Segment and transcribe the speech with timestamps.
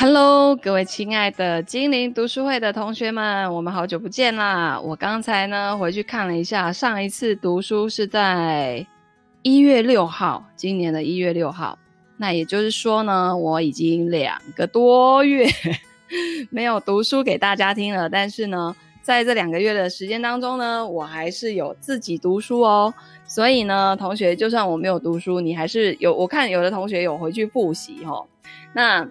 [0.00, 4.80] Hello，各位亲爱的精灵读书会的同学们，我们好久不见啦！
[4.80, 8.86] 我刚才呢回去看了一下，上一次读书是在
[9.42, 11.76] 一月六号，今年的一月六号。
[12.16, 15.48] 那也就是说呢，我已经两个多月
[16.48, 18.08] 没有读书给大家听了。
[18.08, 22.94] 但是呢，在这两个月的时间当中呢，我还是有自己读书哦。
[23.26, 26.14] 所以呢，同学，就算我没有读书，你还是有。
[26.14, 28.24] 我看有的同学有回去复习哦。
[28.72, 29.04] 那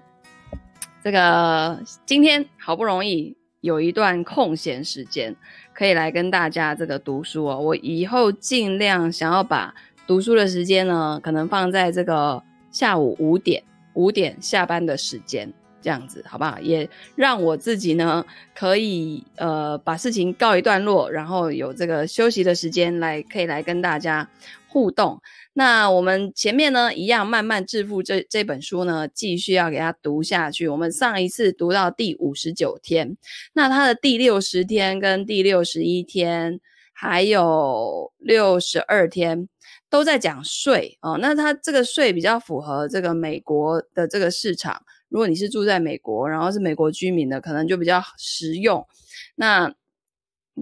[1.04, 5.35] 这个今天好不容易有一段空闲时间，
[5.73, 7.59] 可以来跟大家这个读书哦。
[7.59, 9.73] 我以后尽量想要把
[10.05, 12.41] 读书的时间呢，可能放在这个
[12.72, 13.63] 下午五点，
[13.94, 16.59] 五点下班的时间，这样子好不好？
[16.59, 18.25] 也让我自己呢，
[18.55, 24.27] 可以呃把事情告一段落，然后有这个休息的时间来，可以来跟大家
[24.67, 25.22] 互动。
[25.57, 30.67] 那我们前面呢，一样慢慢致富这这本书呢，继续要给它读下去。
[30.67, 33.17] 我们上一次读到第五十九天，
[33.53, 36.59] 那它的第六十天跟第六十一天，
[36.94, 39.49] 还有六十二天，
[39.89, 41.17] 都在讲税哦。
[41.19, 44.80] 那它这个税比较符合这个美国的这个市场。
[45.09, 48.86] 如果你是住在美国，然后是美国居民的，可能就比较实用。
[49.33, 49.73] 那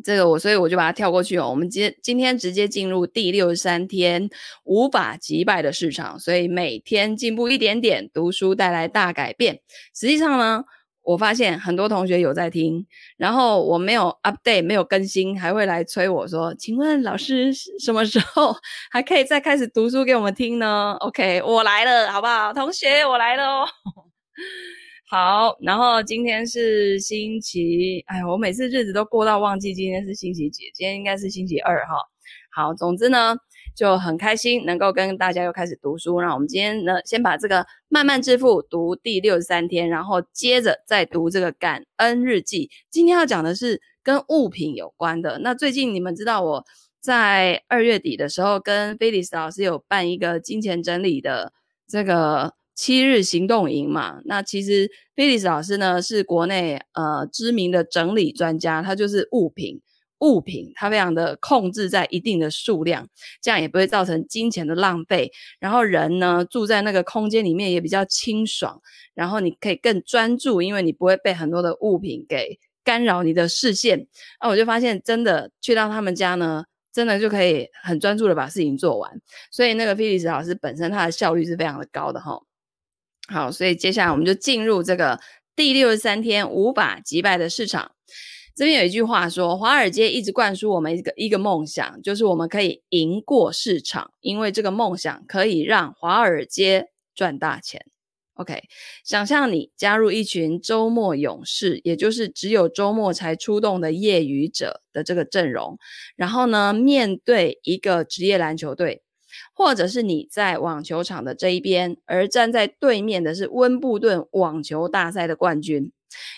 [0.03, 1.49] 这个我，所以我就把它跳过去哦。
[1.49, 4.29] 我们今今天直接进入第六十三天，
[4.63, 6.19] 无法击败的市场。
[6.19, 9.61] 所以每天进步一点点，读书带来大改变。
[9.93, 10.63] 实际上呢，
[11.01, 18.55] 我发现很多同学有在听，然后我没有 update，没有更新，还会来催我说：“请问老师什么时候
[18.91, 22.51] 还可以再开始读书给我们听呢？”OK，我来了，好不好？
[22.53, 23.67] 同学，我来了哦。
[25.07, 31.93] 好，然后今天是星期，哎，我每次日子都过到忘记今天是星期几，今天应该是星期二哈。
[32.51, 33.35] 好，总之呢
[33.75, 36.19] 就很开心能够跟大家又开始读书。
[36.21, 42.71] 那我们今天呢先把这个《慢慢致富》读第六十三天，然后接着再读这个感恩日记。
[42.89, 45.37] 今天要讲的是跟物品有关的。
[45.37, 46.65] 那最近你们知道我
[46.99, 51.53] 在二月底的时候跟菲利斯老师有办一个金钱整理的
[51.87, 52.54] 这个。
[52.75, 59.81] 七日行动营嘛，那其实菲利斯老师呢是国内呃知名的整理专家，他就是物品
[60.19, 63.07] 物品，他非常的控制在一定的数量，
[63.41, 65.31] 这样也不会造成金钱的浪费。
[65.59, 68.81] 然后人呢住在那个空间里面也比较清爽，
[69.13, 74.07] 然后你可以更专注，因为你不会被很多的物品给干扰你的视线。
[74.41, 79.21] 那我就发现真的去到他们家呢，真的就可以很专注的把事情做完。
[79.51, 82.41] 所以那个菲利斯老师本身他的效率是非常的高的哈。
[83.27, 85.19] 好，所以接下来我们就进入这个
[85.55, 87.91] 第六十三天无法击败的市场。
[88.55, 97.85] 这边有一句话说，华尔街一直灌输我们一个一个梦想，就是我们可以赢过市场，因为这个梦想可以让华尔街赚大钱。
[98.35, 98.63] OK，
[99.03, 105.77] 想象你加入一群周末勇士，也就是只有周末才出动的业余者的这个阵容，
[106.15, 109.01] 然后呢，面对一个职业篮球队。
[109.55, 115.91] 或者是你在网球场的这一边，而站在对面的是温布顿网球大赛的冠军；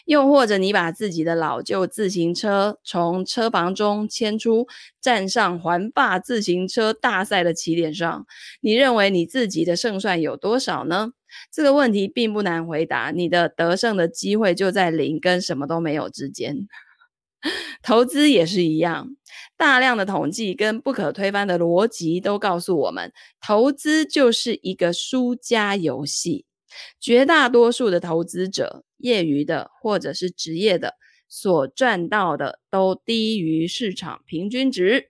[0.05, 4.67] 又或者你把自己的老旧自行车从车房中牵出，
[5.01, 8.25] 站上环霸自行车大赛的起点上，
[8.61, 11.13] 你认为你自己的胜算有多少呢？
[11.51, 16.67] 这个问题并不难回答，你的得胜的机会就在零跟什么都没有之间。
[17.81, 19.15] 投资也是一样。
[19.55, 23.11] 大量的统计跟不可推翻的逻辑都告诉我们，
[23.41, 26.45] 投资就是一个输家游戏。
[26.99, 30.95] 绝大多数的投资者，业余的或者是职业的，
[31.27, 35.09] 所赚到的都低于市场平均值。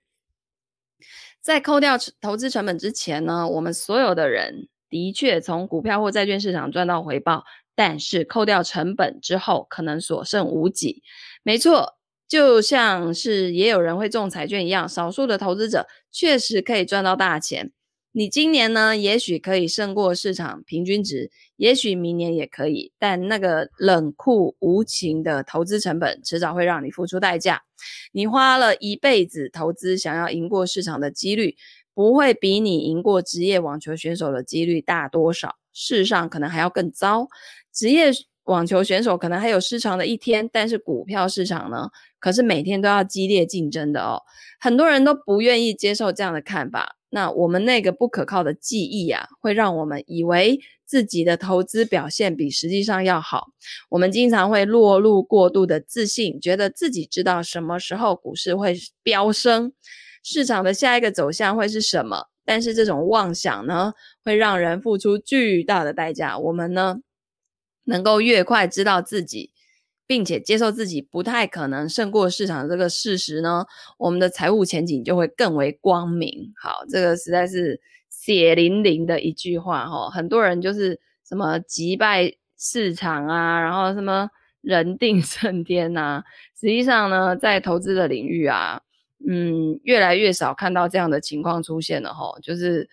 [1.42, 7.44] 在扣掉投资成本之前呢，我们所有的人的确从股票或债券市场赚到回报，
[7.76, 11.04] 但是扣掉成本之后，可能所剩无几。
[11.44, 11.97] 没错。
[12.28, 17.72] 就像是也有人会中彩券一样，少数的投资者确实可以赚到大钱。
[18.12, 27.62] 你今年呢，也许可以胜过市场平均值，也许明年也可以，但那个冷酷无情的投资成本，迟早会让你付出代价。
[28.12, 31.56] 你花了一辈子投资，想要赢过市场的几率，
[31.94, 35.56] 不会比你赢过职业网球选手的几率大多少。
[35.72, 37.28] 事实上，可能还要更糟。
[37.72, 38.12] 职业
[38.48, 41.90] 网球选手可能还有失常的一天，但是股票市场呢，
[42.20, 44.22] 可是每天都要激烈竞争的哦。
[44.60, 46.96] 很多人都不愿意接受这样的看法。
[47.10, 53.48] 那我们那个不可靠的记忆啊，会让我们以为自己的投资表现比实际上要好。
[53.90, 59.72] 我们经常会落入过度的自信，觉得自己知道什么时候股市会飙升，
[60.22, 62.26] 市场的下一个走向会是什么。
[62.46, 63.94] 但是这种妄想呢，
[64.24, 66.38] 会让人付出巨大的代价。
[66.38, 66.98] 我们呢？
[67.88, 69.52] 能够越快知道自己，
[70.06, 73.66] 并且接受自己不太可能胜过市场这个事实呢，
[73.98, 76.54] 我们的财务前景就会更为光明。
[76.62, 77.80] 好，这个实在是
[78.10, 80.10] 血淋淋的一句话哈。
[80.10, 84.30] 很多人就是什么击败市场啊，然后什么
[84.62, 86.24] 人定胜天呐、啊。
[86.60, 88.82] 实际上呢，在投资的领域啊，
[89.28, 92.38] 嗯，越来越少看到这样的情况出现了哈。
[92.42, 92.90] 就是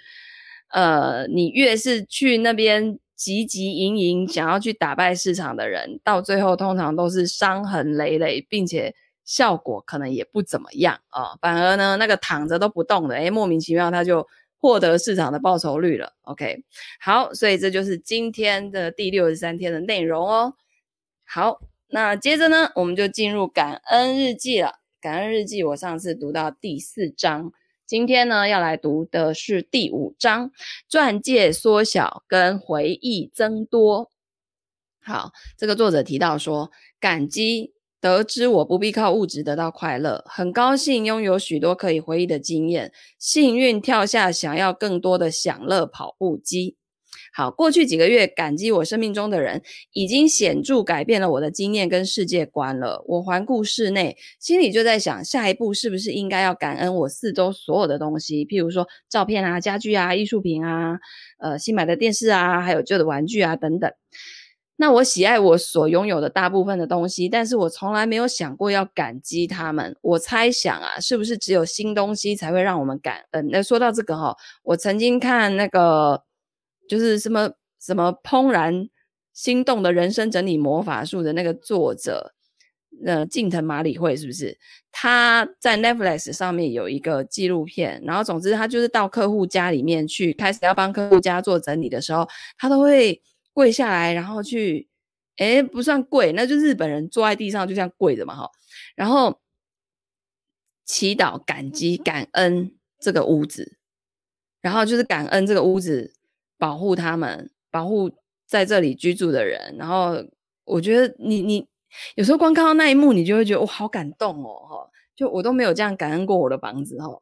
[0.70, 2.98] 呃，你越是去那边。
[3.16, 8.94] 汲汲营营想要去打败市场的人，到最后通常都是伤痕累累，并且
[9.24, 14.26] 效果可能也不怎么样啊、反而呢，那个躺着都不动的，诶，莫名其妙他就
[14.58, 16.12] 获得市场的报酬率了。
[16.22, 16.64] OK，
[17.00, 20.54] 好，所以这就是今天的第六十三天的内容哦。
[21.24, 24.80] 好，那接着呢，我们就进入感恩日记了。
[25.00, 27.52] 感恩日记，我上次读到第四章。
[27.86, 30.50] 今天呢，要来读的是第五章，
[30.88, 34.10] 钻戒缩小跟回忆增多。
[35.02, 46.76] 好，这个作者提到说，感激得知我不必靠物质得到快乐，很高兴拥有许多可以回忆的经验，幸运跳下想要更多的享乐跑步机。
[47.36, 49.60] 好，过去几个月，感激我生命中的人，
[49.92, 53.04] 已经显著改变了我的经验跟世界观了。
[53.08, 61.00] 我环顾室内，心里就在想，下一步是不是应该要感恩我四周所有的东西，譬如说照片啊、家具啊、艺术品啊、
[61.40, 63.90] 呃新买的电视啊，还有旧的玩具啊等等。
[64.76, 69.96] 那我喜爱我所拥有的大部分的东西，但是我从来没有想过要感激他们。
[70.02, 73.48] 我猜想啊，是不是只有新东西才会让我们感恩？
[73.50, 76.22] 那说到这个哈，我曾经看那个。
[76.88, 77.50] 就是什么
[77.80, 78.88] 什么怦然
[79.32, 82.34] 心动的人生整理魔法术的那个作者，
[83.04, 84.56] 呃，近藤麻里惠是不是？
[84.92, 93.20] 他在 Netflix 上面有一个纪录片，然后总之他就是到客户家里面去，开始要帮客户家做整理的时候，他都会
[93.52, 94.88] 跪下来，然后去，
[95.38, 98.50] 诶，不算跪，那就日本人坐在地上就这样跪着嘛，哈，
[98.94, 99.40] 然后
[100.84, 103.78] 祈祷、感激、感恩这个屋子，
[104.60, 106.13] 然后就是感恩这个屋子。
[106.64, 108.10] 保护他们，保护
[108.46, 109.76] 在这里居住的人。
[109.78, 110.14] 然后
[110.64, 111.66] 我觉得你你
[112.14, 114.90] 有时候光看到那一幕，你就会觉得我好感动哦，哈！
[115.14, 117.20] 就我都没有这样感恩过我的房子，哦。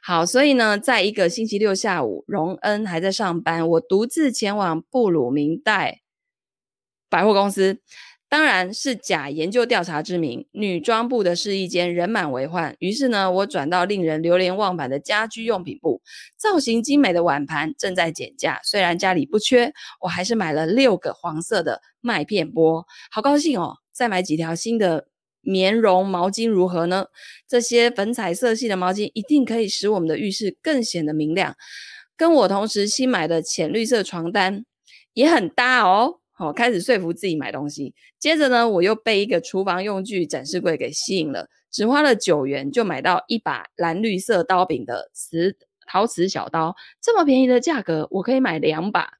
[0.00, 6.02] 好，所以呢，在一个星期六下午，荣恩还在上班，我独自前往布鲁明代
[7.10, 7.80] 百货公司。
[8.28, 12.74] 当然是假研究调查之名，女装部的试衣间人满为患。
[12.80, 16.02] 于是呢，我转到令人流连忘返的家居用品部，
[16.36, 18.58] 造型精美的碗盘正在减价。
[18.64, 23.76] 虽然家里不缺，我还是买了六个黄色的麦片钵，好高兴哦！
[23.92, 25.06] 再买几条新的
[25.40, 27.06] 棉绒毛巾如何呢？
[27.46, 31.54] 这些粉彩色系的毛巾一定可以使我们的浴室更显得明亮。
[32.16, 34.64] 跟我同时新买的浅绿色床单
[35.12, 36.20] 也很搭哦。
[36.36, 37.94] 好，开始说服自己买东西。
[38.18, 46.74] 接着呢，我又被一个厨房用具展示柜给吸引了，只花了九元就买到一把蓝绿色刀柄的瓷陶瓷小刀。
[47.00, 49.12] 这么便宜的价格，我可以买两把。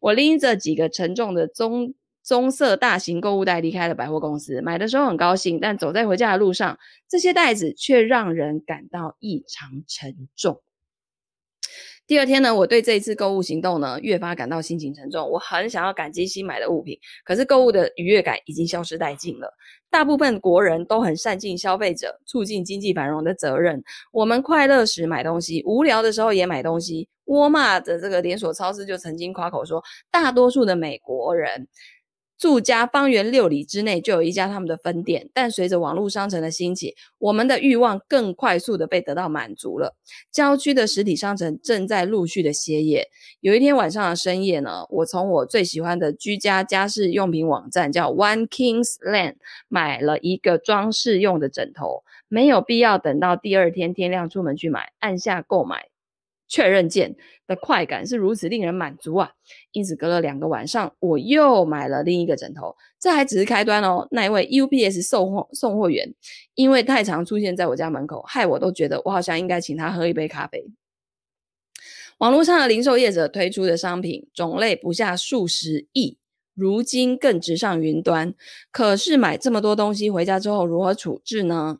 [0.00, 4.62] 我拎着几个沉重的棕棕色大型购物袋离开了百货公司。
[4.62, 6.78] 买的时候很高兴，但走在回家的路上，
[7.08, 10.62] 这些袋子却让人感到异常沉重。
[12.10, 15.30] 第二天呢，我对这一次购物行动呢，越发感到心情沉重。
[15.30, 19.48] 我很想要感激新买的物品，可是购物的愉悦感已经消失殆尽了。
[19.90, 23.80] 大部分国人都很善尽消费者促进经济繁荣的责任。
[24.10, 27.08] 我们快乐时买东西，无聊的时候也买东西。
[27.26, 29.80] 沃尔玛的这个连锁超市就曾经夸口说，
[30.10, 31.68] 大多数的美国人。
[32.40, 39.94] 住家方圆六里之内就有一家他们的分店，但随着网络商城的兴起，我们的欲望更快速的被得到满足了。
[40.32, 43.06] 郊区的实体商城正在陆续的歇业。
[43.40, 49.34] 有一天晚上的深夜呢，我从我最喜欢的居家家饰用品网站叫 One Kings Land
[49.68, 55.89] 买了一个装饰用的枕头，没有必要等到第二天天亮出门去买，按下购买。
[56.50, 57.14] 确认键
[57.46, 59.30] 的快感是如此令人满足啊！
[59.70, 62.76] 因此，隔了两个晚上，我又买了另一个枕头。
[62.98, 64.06] 这还只是开端哦。
[64.10, 66.12] 那一位 UPS 送货送货员，
[66.56, 70.66] 因为太常出现在我家门口，害我都觉得我好像应该请他喝一杯咖啡。
[72.18, 76.18] 网络上的零售业者推出的商品种类不下数十亿，
[76.54, 78.34] 如今更直上云端。
[78.70, 81.78] 可是买这么多东西回家之后，如何处置呢？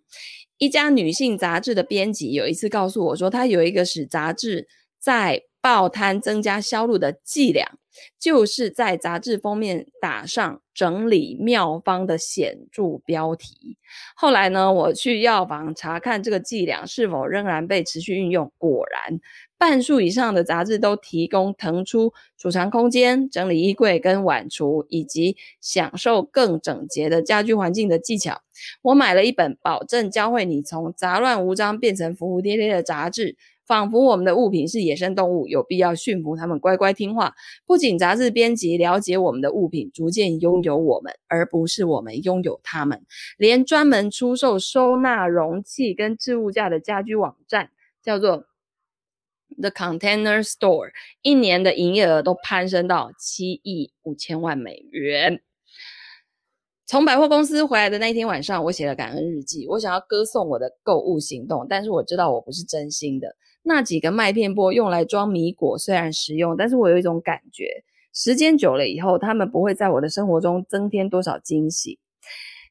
[0.61, 7.79] 一家女性杂志的编辑有一次告诉我说，她有一个使杂志在报摊增加销路的伎俩，
[8.19, 13.79] 就是在杂志封面打上整理妙方的显著标题。
[14.14, 19.19] 后来呢，我去药房查看这个伎俩是否仍然被持续运用，果然
[19.61, 28.40] 半数以上的杂志都提供腾出储藏空间、整理衣柜跟碗橱，以及享受更整洁的家居环境的技巧。
[28.81, 33.37] 我买了一本，保证教会你从杂乱无章变成服服帖帖的杂志。
[33.67, 37.35] 仿佛我们的物品是野生动物，有必要驯服它们乖乖听话。
[37.67, 43.02] 不仅杂志编辑了解我们的物品，逐渐拥有我们，而不是我们拥有它们。
[43.38, 47.71] 连专门出售收纳容器跟置物架的家居网站，
[48.02, 48.47] 叫做
[49.59, 50.90] The Container Store，
[51.23, 55.40] 一年的营业额都攀升到七亿五千万美元。
[56.87, 59.66] 从百货公司回来的那一天晚上，我写了感恩日记。
[59.69, 63.37] 我想要歌颂我的购物行动，但是我知道我不是真心的。
[63.62, 72.00] 那几个麦片波用来装米果，虽然实用，但是我有一种感觉，时间久了以后，他们不会在我的生活中增添多少惊喜。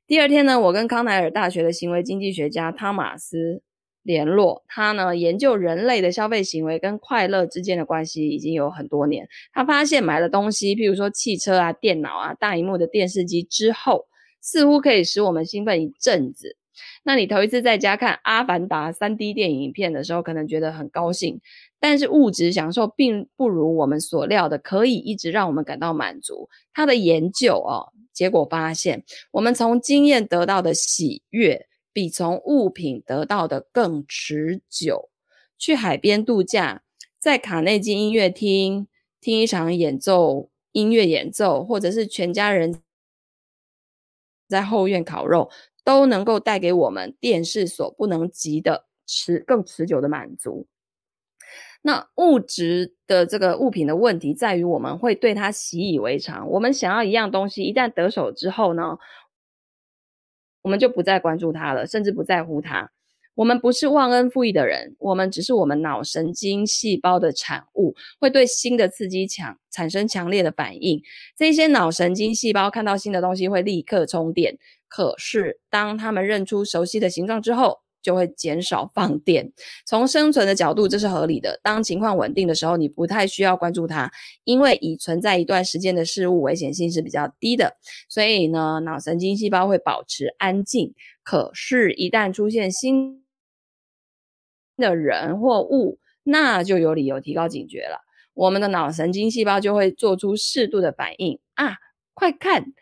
[0.06, 3.62] 第二天呢，我跟康奈尔大学的行为经济学家汤马斯
[4.04, 9.28] 联络，他呢研究人类的消费行为跟快乐之间的关系已经有很多年。
[9.54, 14.06] 他发现买了东西，譬如说汽车啊、电脑啊、大萤幕的电视机之后，
[14.42, 16.56] 似乎可以使我们兴奋一阵子。
[17.04, 21.42] 那你头一次在家看《阿凡达》3D 电影片的时候，可能觉得很高兴，
[21.78, 26.48] 但是物质享受并不如我们所料的可以一直让我们感到满足。
[26.74, 31.68] 他的研究哦，结果发现，我们从经验得到的喜悦
[32.00, 35.10] 比从物品得到的更持久。
[35.58, 36.82] 去海边度假，
[37.20, 38.88] 在卡内基音乐厅
[39.20, 42.82] 听一场演奏音乐演奏，或者是全家人
[44.48, 45.50] 在后院烤肉。
[45.84, 50.68] 都能够带给我们电视所不能及的持更持久的满足。
[51.82, 56.48] 那物质的这个物品的问题在于，我们会对它习以为常。
[56.52, 59.00] 我们想要一样东西，一旦得手之后呢，
[60.70, 62.92] 我们就不再关注它了，甚至不在乎它。
[63.34, 71.02] 我们不是忘恩负义的人，我们只是我们脑神经细胞的产物，会对新的刺激强产生强烈的反应。
[71.36, 74.60] 这些脑神经细胞看到新的东西会立刻充电。
[74.88, 79.52] 可是，当他们认出熟悉的形状之后，就会减少放电。
[79.86, 81.60] 从生存的角度，这是合理的。
[81.64, 84.12] 当情况稳定的时候，你不太需要关注它，
[84.44, 87.78] 因为已存在一段时间的事物危险性是比较低的。
[88.08, 90.94] 所以呢，脑神经细胞会保持安静。
[91.24, 93.24] 可是，一旦出现新
[94.78, 98.00] 的人或物，那就有理由提高警觉了。
[98.34, 101.78] 我们的脑神经细胞就会做出适度的反应啊！
[102.14, 102.74] 快看！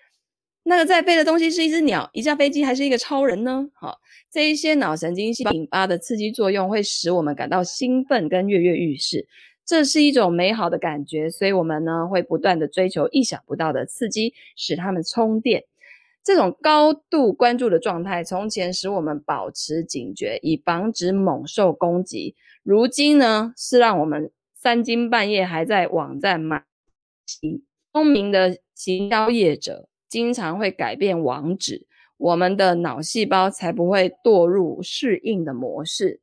[0.69, 3.69] 那个在飞的东西是一只鸟、一架飞机还是一个超人呢？
[3.73, 3.97] 好，
[4.29, 9.25] 这一些脑神经细胞引发的刺激作用会使我们感到兴奋跟跃跃欲试，
[9.65, 15.63] 这是一种美好的感觉，所以我们呢会不断的追求意想不到的刺激，使它们充电。
[16.21, 26.65] 这种高度关注的状态，从前使我们保持警觉，以防止猛兽攻击；如今呢，是让我们三更半夜还在网站买
[27.25, 27.63] 行。
[27.93, 29.87] 聪明的行销业者。
[30.09, 31.85] 经常会改变网址，
[32.17, 36.21] 我们的脑细胞才不会堕入适应的模式。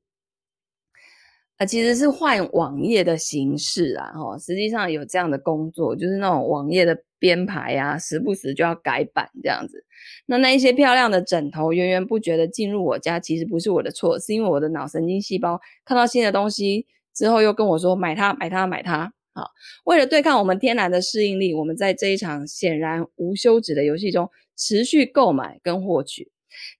[1.56, 9.84] 啊，其实是换网页的形式啊，哈，实际上有这样的工作，就是那种网页的编排啊，时不时就要改版这样子。
[10.26, 19.12] 那那一些漂亮的枕头源源不绝的进入我家，其实不是我的错，是因为我的脑神经细胞看到新的东西之后，又跟我说买它，买它，买它。
[19.34, 19.50] 好，
[19.84, 26.30] 为了对抗我们天然的适应力，我们在这一场显然无休止的游戏中持续购买跟获取。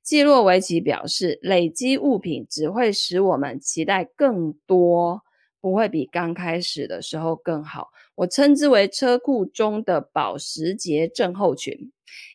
[0.05, 5.21] 季洛维奇表示，累积物品只会使我们期待更多，
[5.61, 7.89] 不会比刚开始的时候更好。
[8.15, 11.91] 我称之为车库中的保时捷症候群，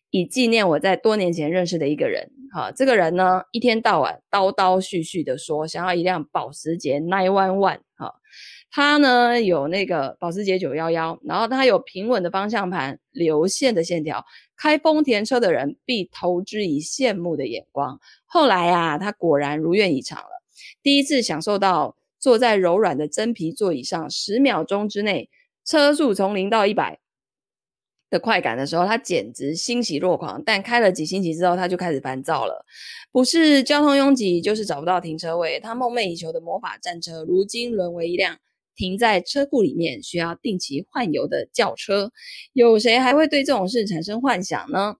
[0.09, 2.29] 以纪念我在多年前认识的一个人。
[2.51, 7.79] 好，这个人呢，一天到晚叨叨絮絮的说想要一辆保时捷911。
[7.95, 8.15] 好。
[8.71, 14.23] 他呢有那个保时捷911，然后他有平稳的方向盘、流线的线条，
[14.55, 17.99] 开丰田车的人必投之以羡慕的眼光。
[18.25, 20.43] 后来啊，他果然如愿以偿了。
[20.83, 25.29] 第一次享受到坐在柔软的真皮座椅上，十秒钟之内
[25.65, 26.99] 车速从零到一百
[28.11, 30.43] 的快感的时候，他简直欣喜若狂。
[30.45, 32.63] 但开了几星期之后，他就开始烦躁了，
[33.11, 35.59] 不是交通拥挤，就是找不到停车位。
[35.59, 38.37] 他梦寐以求的魔法战车，如今沦为一辆。
[38.79, 42.11] 停在车库里面需要定期换油的轿车，
[42.53, 44.95] 有谁还会对这种事产生幻想呢？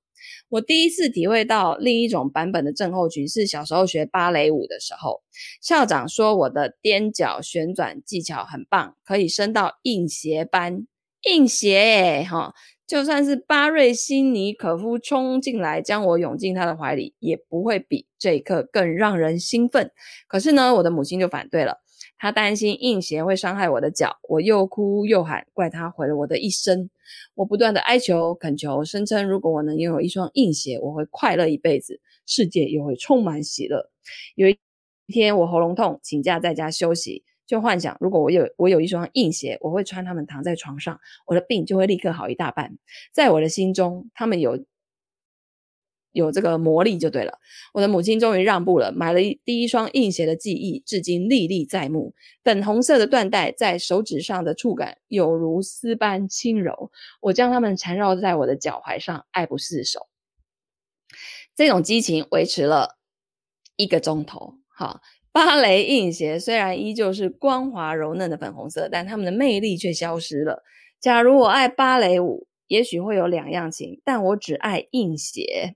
[0.49, 5.21] 我第一次体会到另一种版本的症候群是小时候学芭蕾舞的时候，
[5.61, 10.85] 校长说我的踮脚旋转技巧很棒，可以升到硬鞋班。
[11.23, 12.53] 硬鞋诶，哈，
[12.85, 19.91] 就算是巴瑞希尼可夫冲进来将我拥进他的怀里，也不会比这一刻更让人兴奋。
[20.27, 21.77] 可是呢，我的母亲就反对了。
[22.19, 26.89] 他担心硬鞋会伤害我的脚，我又哭又喊，怪他毁了我的一生。
[27.33, 33.89] 我不断的哀求、恳求，声称如果我能拥有一双硬鞋，我会快乐一辈子，世界又会充满喜乐。
[34.35, 34.59] 有一
[35.07, 42.77] 天我喉咙痛，请假在家休息，就幻想如果我有我有一双硬鞋，我会穿它们躺在床上，我的病就会立刻好一大半。
[43.13, 44.63] 在我的心中，他们有。
[46.11, 47.37] 有这个魔力就对了。
[47.73, 52.13] 我的母亲终于让步了，买了第一双硬鞋的记忆至今历历在目。
[52.43, 60.07] 粉红色的缎带在手指上的触感有如丝般轻柔，我将它们缠绕在我的脚踝上，爱不释手。
[61.55, 62.97] 这种激情维持了
[63.75, 64.55] 一个钟头。
[64.67, 65.01] 哈，
[65.31, 70.63] 芭蕾硬鞋虽然依旧是光滑柔嫩的粉红色，但它们的魅力却消失了。
[70.99, 75.75] 假如我爱芭蕾舞，也许会有两样情，但我只爱硬鞋。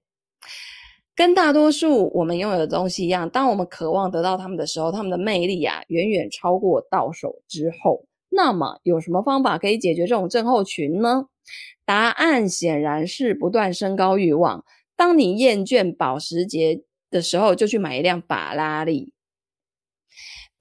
[1.16, 8.06] 跟大多数我们拥有的东西一样，当我们渴望得到他们的时候，他们的魅力啊，远远超过到手之后。
[8.30, 11.26] 那么，有什么方法可以解决这种症候群呢？
[11.86, 14.66] 答案显然是不断升高欲望。
[14.96, 16.82] 当你厌倦保时捷
[17.12, 19.14] 的时候，就去买一辆法拉利。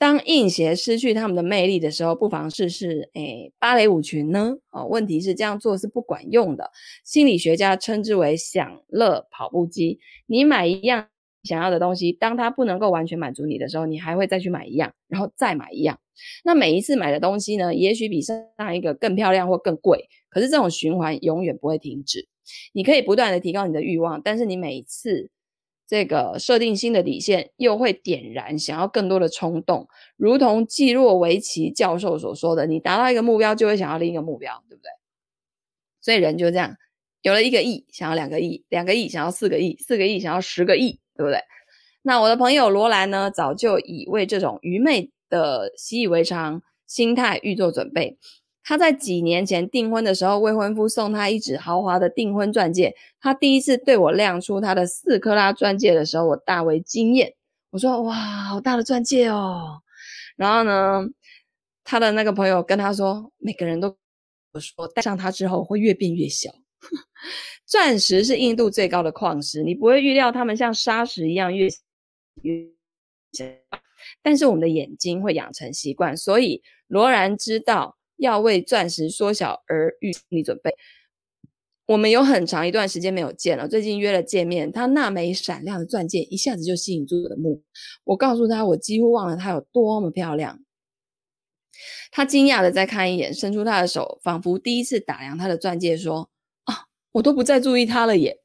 [0.03, 4.57] 当硬鞋失去他们的魅力的时候，不妨试试诶芭蕾舞裙呢？
[4.73, 6.73] 哦，问题是这样做是不管用的。
[7.05, 10.01] 心理学家称之为享乐跑步机。
[10.27, 11.07] 你买一样
[11.45, 16.01] 想要的东西，当它不能够完全满足你的时候，你还会再去买一样，然后再买一样。
[16.43, 18.45] 那每一次买的东西呢，也许比上
[18.75, 22.27] 一个更漂亮或更贵，可是这种循环永远不会停止。
[22.73, 25.31] 你可以不断的提高你的欲望，但是你每一次。
[25.93, 34.89] 这个设定新的底线，又会点燃想要更多的冲动，如同季洛维奇教授所说的：“你达到一个目标，就会想要另一个目标，对不对？”
[36.01, 36.75] 所以人就这样，
[37.21, 41.43] 有了一个亿，想要两个亿；两个亿，想要四个亿；四个亿，想要十个亿，对不对？
[42.01, 48.17] 那我的朋友罗兰呢，早就已为这种愚昧的习以为常心态预做准备。
[48.65, 52.95] 他在几年前订婚的时候，未婚夫送他一纸豪华的订婚钻戒。
[53.21, 57.35] 他第一次对我亮出他的四克拉钻戒的时候，我大为惊艳。
[57.71, 59.83] 我说：“哇，好大的钻戒哦！”
[60.37, 61.05] 然后呢，
[61.83, 63.97] 他的那个朋友跟他说：“每个人都
[64.61, 66.51] 说戴上它之后会越变越小。
[67.67, 71.69] 钻石是硬度最高的矿石，你不会预料它们像砂石一样越
[72.43, 72.67] 越
[73.33, 73.45] 小。
[74.23, 80.75] 但是我们的眼睛会养成习惯，所以罗然知道。”要为钻石缩小而预心理准备。
[81.87, 84.71] 我们有很长一段时间没有见了，最近约了见面。
[84.71, 87.63] 他那枚闪亮的钻戒一下子就吸引住我的目。
[88.05, 90.61] 我告诉他，我几乎忘了它有多么漂亮。
[92.11, 96.31] 他惊讶的再看一眼，伸出他的手，仿佛第一次打量他的钻戒，说
[96.65, 98.39] ：“啊，我都不再注意它了耶。”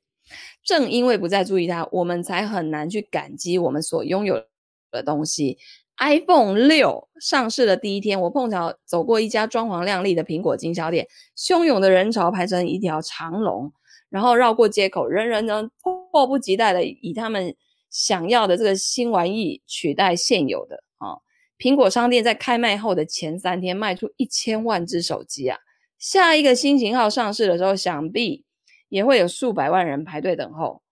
[0.66, 4.44] 正因为不再注意它，我们才很难去感激我们所拥有
[4.92, 5.58] 的东西。
[6.00, 13.72] iPhone 六上市的第一天，我碰巧走过一家装潢亮丽的苹果经销店，汹涌的人潮排成一条长龙，
[14.10, 17.56] 然后绕过街口，人人呢迫不及待的以他们
[17.90, 21.18] 想要的这个新玩意取代现有的啊。
[21.58, 25.58] 苹果商店在开卖后的前三天卖出一千万只手机啊，
[25.98, 28.46] 下一个新型号上市的时候，想必
[28.90, 30.84] 也会有数百万人排队等候。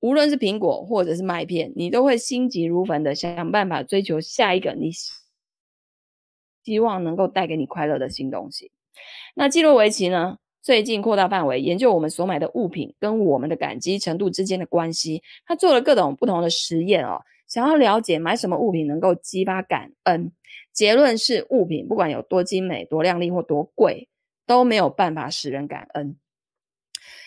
[0.00, 4.90] 无论是苹果或者是麦片，你都会心急如焚的想想办法追求下一个你
[6.62, 8.70] 希望能够带给你快乐的新东西。
[9.34, 10.38] 那基洛维奇呢？
[10.60, 15.22] 最近扩大范围研究我们所买的物品跟我们的感激程度之间的关系。
[15.46, 20.30] 他做了各种不同的实验哦，想要了解买什么物品能够激发感恩。
[20.74, 24.08] 结论是，物品不管有多精美、多亮丽或多贵，
[24.46, 26.16] 都没有办法使人感恩。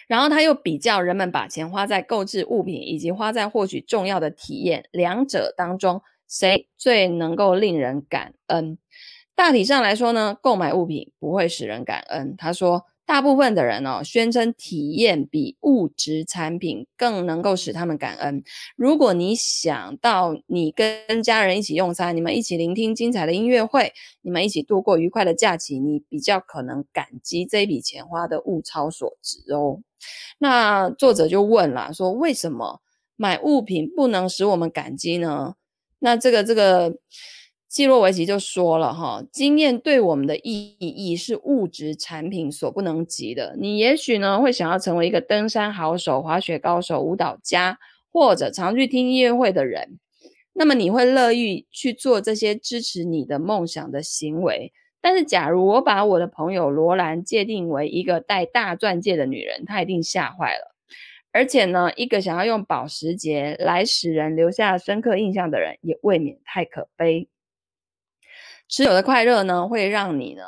[0.07, 8.77] 然后他又比较人们把钱花在购置物品，以及花在获取重要的体验，两者当中谁最能够令人感恩？
[9.36, 12.36] 大体上来说呢，购买物品不会使人感恩。
[12.38, 12.86] 他说。
[13.05, 18.41] 大部分的人哦，宣称体验比物质产品更能够使他们感恩。
[18.77, 29.81] 如果你想到你跟家人一起用餐，你们一起聆听精彩的音乐会，你们一起度过愉快的假期，你比较可能感激这笔钱花的物超所值哦。
[30.37, 32.79] 那作者就问了，说为什么
[33.17, 35.55] 买物品不能使我们感激呢？
[35.99, 36.95] 那这个这个。
[37.71, 43.55] 季洛维奇就说了哈，经验对我们的意义是物质产品所不能及的。
[43.57, 47.79] 你也许呢会想要成为一个登山好手、滑雪高手、舞蹈家，
[48.12, 49.99] 或者常去听音乐会的人。
[50.51, 54.73] 那么你会乐意去做这些支持你的梦想的行为。
[54.99, 60.75] 但是，假如我把我的朋友罗兰界定为一个戴大钻戒的女人，她一定吓坏了。
[61.31, 67.29] 而且呢，一个想要用保时捷来使人留下深刻印象的人，也未免太可悲。
[68.71, 70.43] 持久的快乐呢，会让你呢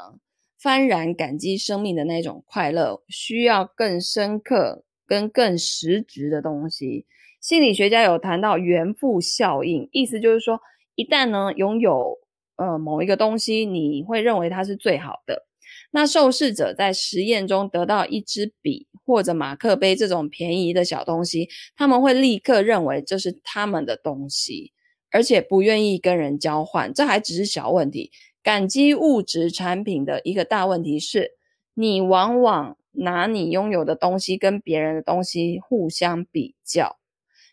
[0.57, 7.05] 幡然感激生命的那种快乐，需要更深刻跟更实质的东西。
[7.41, 10.57] 心理学家有谈到原负效应，意思就是说，
[10.95, 12.17] 一旦呢拥有
[12.55, 15.45] 呃某一个东西，你会认为它是最好的。
[15.91, 24.71] 那受试者在实验中得到一支笔或者马克杯这种便宜的小东西，他们会立刻认为这是他们的东西，
[25.13, 26.93] 而且不愿意跟人交换。
[26.93, 28.11] 这还只是小问题。
[28.41, 31.37] 感激物质产品的一个大问题是，
[31.75, 36.97] 你往往拿你拥有的东西跟别人的东西互相比较。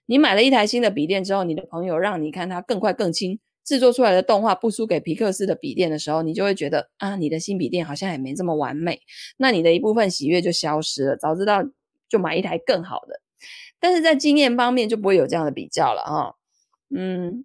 [0.07, 3.39] 你买了一台新的笔电之后，你的朋友让你看它更快更轻。
[3.63, 9.01] 制作出来的动画不输给皮克斯的笔电的时候，你就会觉得啊，你的新笔电好像也没这么完美，
[9.37, 11.17] 那你的一部分喜悦就消失了。
[11.17, 11.63] 早知道
[12.09, 13.21] 就买一台更好的。
[13.79, 16.35] 但是在经验方面就不会有这样的比较了啊，
[16.93, 17.45] 嗯。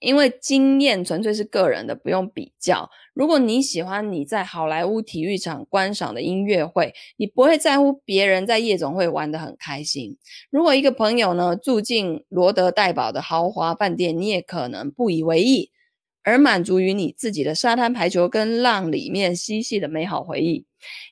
[0.00, 2.88] 因为经验纯粹是个人的，不用比较。
[3.14, 10.16] 如果你喜欢你在好莱坞体育场观赏的音乐会，你不会在乎别人在夜总会玩得很开心。
[10.50, 15.72] 如果一个朋友呢住进罗德代堡的豪华饭店，你也可能不以为意，
[16.22, 20.64] 而满足于你自己的沙滩排球跟浪里面嬉戏的美好回忆。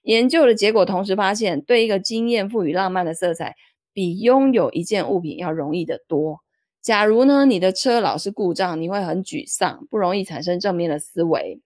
[0.04, 3.56] 研究的结果同时发现，对一个经验赋予浪漫的色彩，
[3.92, 6.42] 比拥有一件物品要容易得多。
[6.86, 11.60] 假如呢，你的车老是故障，你会很沮丧，不容易产生正面的思维。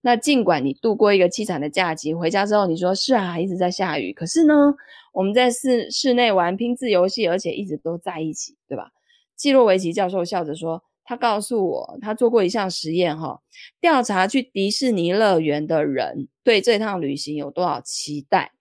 [0.00, 4.74] 那尽管你度过一个凄惨的假期，回家之后你说是啊，一直在下雨，可是呢，
[5.12, 8.88] 我们在室室内玩拼字游戏，而且一直都在一起，对吧？
[9.36, 13.42] 季洛维奇教授笑着说，他告诉我，他做过一项实验，哈，
[13.78, 18.52] 调查去迪士尼乐园的人对这趟旅行有多少期待。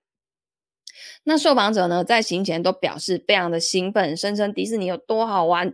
[1.23, 5.73] 那受访者呢，在行前都表示非常的兴奋，声称迪士尼有多好玩。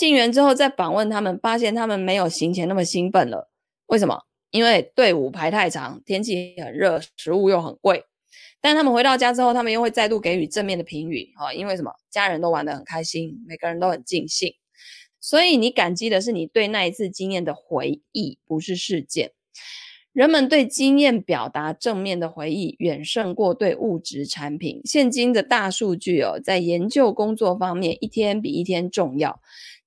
[0.00, 3.50] 进园之后再访问他们，发现他们没有行前那么兴奋了。
[3.84, 4.18] 为什么？
[4.50, 8.02] 因为队伍排太长，天气很热，食物又很贵。
[8.62, 11.52] 但他们回到家之后，他们又会再度给予正面的评语啊！
[11.52, 11.92] 因为什么？
[12.10, 14.54] 家人都玩得很开心，每个人都很尽兴。
[15.20, 19.32] 所以你感激的是你对那一次经验的回忆，不是事件。
[20.14, 24.80] 人们对经验表达正面的回忆，远胜过对物质产品。
[24.84, 29.40] 现今的大数据哦，在研究工作方面，一天比一天重要。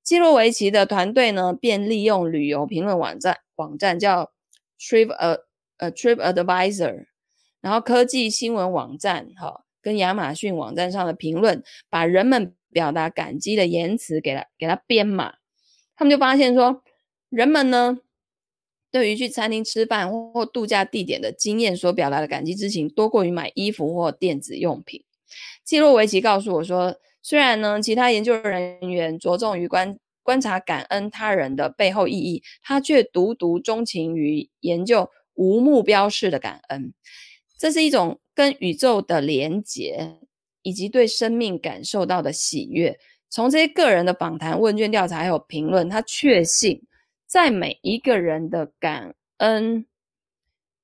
[0.03, 4.31] 基洛维奇的团队呢，便利用旅游评论网站网站叫
[4.77, 5.37] Trip 呃
[5.77, 7.05] 呃 Trip Advisor，
[7.61, 15.35] 然后科技新闻网站哈，跟亚马逊网站上的评论，把人们表达感激的言辞给它给它编码。
[15.95, 16.83] 他们就发现说，
[17.29, 17.99] 人们呢，
[18.91, 25.05] 对于去餐厅吃饭或或度假地点的经验所表达的感激之情，多过于买衣服或电子用品。
[25.63, 26.97] 基洛维奇告诉我说。
[27.23, 36.93] 虽然呢，其他研究人员着重于观观察感恩他人的背后意义，他却独独钟情于研究无目标式的感恩。
[37.57, 40.19] 这是一种跟宇宙的连结，
[40.63, 42.99] 以及对生命感受到的喜悦。
[43.29, 46.81] 从这些个人的访谈、问卷调查还有评论，他确信
[47.25, 49.85] 在每一个人的感恩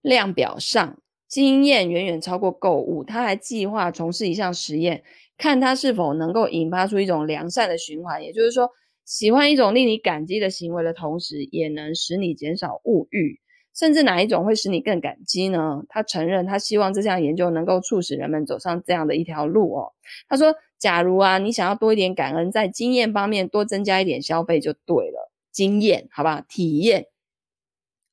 [0.02, 0.98] 量表上，
[1.28, 3.04] 经验远远超过购物。
[3.04, 5.04] 他还计划从事一项实验。
[5.40, 8.70] 看它是否能够引发出一种良善的循环，也就是说，
[9.06, 13.40] 喜欢一种令你感激的行为的同时，也能使你减少物欲。
[13.74, 15.84] 甚至哪一种会使你更感激呢？
[15.88, 19.94] 他承认，他希望这项研究能够促使人们走上这样的一条路哦。
[20.28, 25.32] 他说：“假如啊，你想要多一点感恩，在经验方面多增加一点消费就对了。
[25.54, 27.06] 经验，好吧，体验，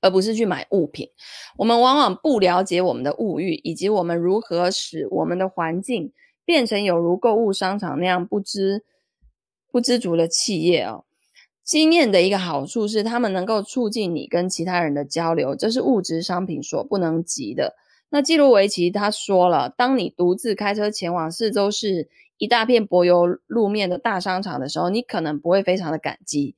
[0.00, 1.08] 而不是去买物品。
[1.58, 6.12] 我们往往不了解我们的物欲，以及我们如何使我们的环境。”
[6.46, 8.84] 变成有如购物商场那样不知
[9.70, 11.04] 不知足的企业哦。
[11.62, 17.74] 经验的一个好处是，他们能够促进你跟其他人的交流，这是物质商品所不能及的。
[18.08, 26.54] 那基洛维奇他说了，当你独自开车前往四周是一大片柏油路面的大商场的时候，你可能不会非常的感激。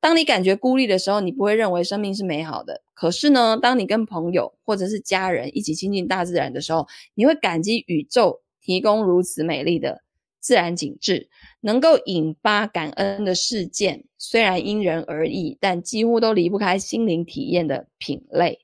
[0.00, 2.80] 当你感觉孤立的时候，你不会认为生命是美好的。
[2.94, 8.40] 可是呢，当你跟朋友或者是家人一起亲近大自然的时候，你会感激宇宙。
[8.66, 10.02] 提供如此美丽的
[10.40, 11.28] 自然景致，
[11.60, 18.58] 能够引发感恩的事件，虽然因人而异，但几乎都离不开心灵体验的品类。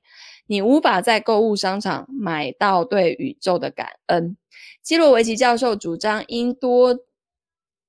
[0.45, 4.35] 你无法在购物商场买到对宇宙的感恩。
[4.81, 6.99] 基洛维奇教授主张应多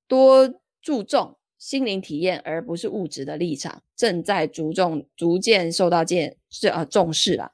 [0.06, 1.36] 多注重。
[1.64, 7.50] 心灵体验，而不是物质的立场，正在逐重逐渐受到见是啊重视了。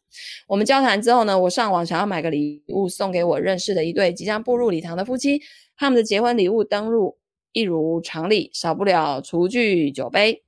[0.48, 5.40] 我们交谈之后呢，我上网想要买个礼物送给我认识的一对即将步入礼堂的夫妻，
[5.76, 7.18] 他们的结婚礼物登录
[7.52, 10.42] 一如常理，少不了厨具、酒杯。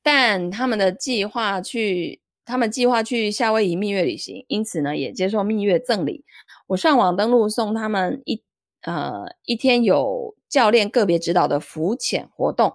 [0.00, 6.24] 但他们的计划去，他们计划去夏威夷蜜月旅行，因此呢，也接受蜜月赠礼。
[6.68, 8.40] 我上网登录送他们一
[8.82, 12.74] 呃一天有教练个别指导的浮潜活动。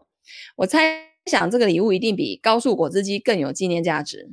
[0.56, 4.32] 我猜想这个礼物一定比高速果汁机更有纪念价值。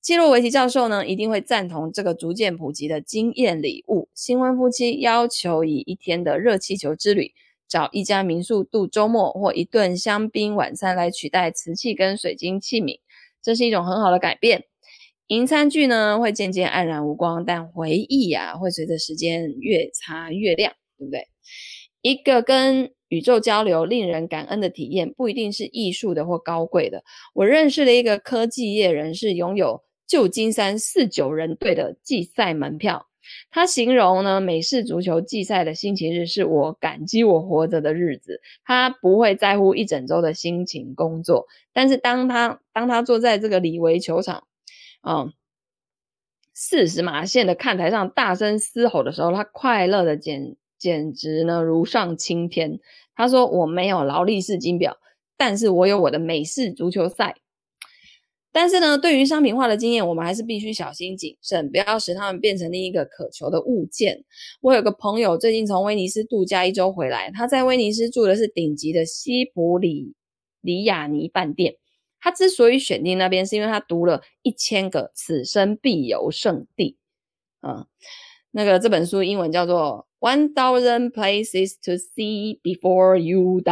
[0.00, 4.08] 基洛维奇教授呢，一定会赞同这个逐渐普及的经验礼物。
[4.16, 7.30] 新婚夫妻要求以一天的热气球之旅，
[7.68, 12.98] 找一家民宿度周末，或一顿香槟晚餐来取代瓷器跟水晶器皿，
[13.40, 14.64] 这是一种很好的改变。
[15.28, 21.28] 银餐具呢，会渐渐黯然无光，但回忆呀、啊，会随着时间越擦越亮，对不对？
[22.02, 27.02] 一个跟宇宙交流、令人感恩的体验，不一定是艺术的或高贵的。
[27.34, 33.06] 我认识了一个科技业人士，拥有旧金山四九人队的季赛门票。
[33.50, 38.40] 他形容呢，美式足球季赛的星期日是我感激我活着的日子。
[38.64, 44.48] 他不会在乎一整周的辛勤工作，但是当他当他坐在这个里维球场，
[45.08, 45.32] 嗯，
[46.52, 52.80] 四十码线的看台上大声嘶吼的时候，他快乐的简简直呢如上青天。
[53.14, 54.96] 他说：“我没有劳力士金表，
[55.36, 57.36] 但是我有我的美式足球赛。”
[58.50, 64.24] 但是呢，对于商品化的经验，我们还是必须小心谨慎，不要使他们变成另一个渴求的物件。
[64.60, 70.14] 我有个朋友最近从威尼斯度假一周回来，他在威尼斯住的是顶级的西普里
[70.60, 71.76] 里亚尼饭店。
[72.20, 76.96] 他之所以选定那边，是因为他读了一千个此生必游圣地。
[77.62, 77.86] 嗯，
[78.52, 83.64] 那个这本书英文叫做《One Thousand Places to See Before You Die》。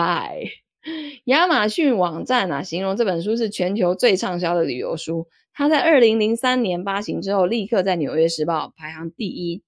[1.24, 5.28] 亚马逊网站啊，形容这本书是全球最畅销的旅游书。
[5.52, 9.62] 它在二零零三年发行之后，立刻在《纽约时报》排行第一。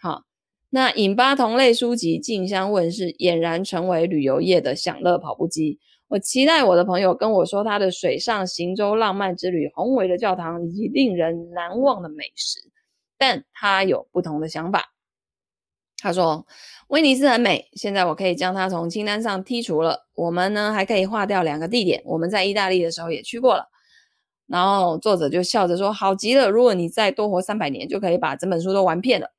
[0.00, 0.22] 好，
[0.70, 5.78] 那引发同类书籍竞相问世，俨然成为旅游业的享乐跑步机。
[6.08, 12.60] 我期待我的朋友跟我说他的水上行舟浪漫之旅、宏伟的教堂以及令人难忘的美食，
[13.18, 14.92] 但他有不同的想法。
[15.98, 16.46] 他说。
[16.88, 20.06] 威尼斯很美，现在我可以将它从清单上剔除了。
[20.14, 23.68] 我们呢，还可以划掉两个地点，我们在意大利的时候也去过了。
[24.46, 29.32] 然后作者就笑着说：“好极了，如果你再多活三百年，就可以把整本书都玩遍了。”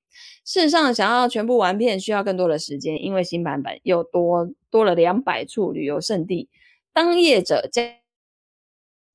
[0.43, 6.49] 事实上，想要全部玩遍需要更多的时间，因为新版本又多多了两百处旅游胜地。
[6.91, 7.85] 当业者将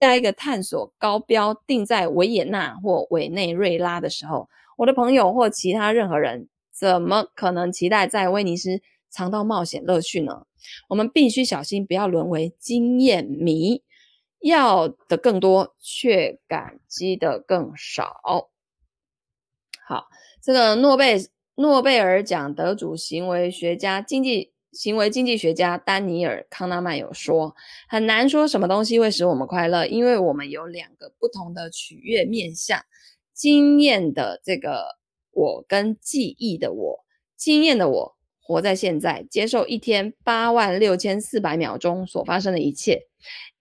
[0.03, 6.49] 加一个探索高标定在维也纳或委内瑞拉的时候，我的朋友或其他任何人。
[6.73, 10.47] 怎么可能期待在威尼斯尝到冒险乐趣呢？
[10.89, 13.83] 我们必须小心，不要沦为经验迷，
[14.41, 18.51] 要的更多，却感激的更少。
[19.87, 20.07] 好，
[20.43, 21.19] 这个诺贝
[21.55, 27.55] 诺贝尔奖得主行为学家、经济行为经济学家丹尼尔康纳曼有说，
[27.89, 32.83] 很难说什么东西会使我们快乐，因为我们有两个不同的取悦面向，
[33.33, 35.03] 经验的这个。
[35.35, 37.05] 我跟记忆的我，
[37.39, 43.07] 经验的我，活在现在，接受一天八万六千四百秒钟所发生的一切。